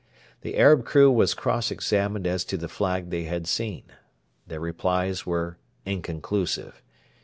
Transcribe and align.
The 0.41 0.57
Arab 0.57 0.83
crew 0.83 1.11
were 1.11 1.27
cross 1.27 1.69
examined 1.69 2.25
as 2.25 2.43
to 2.45 2.57
the 2.57 2.67
flag 2.67 3.11
they 3.11 3.25
had 3.25 3.45
seen. 3.45 3.83
Their 4.47 4.59
replies 4.59 5.27
were 5.27 5.59
inconclusive. 5.85 6.81